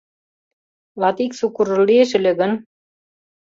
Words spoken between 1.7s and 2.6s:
лиеш ыле гын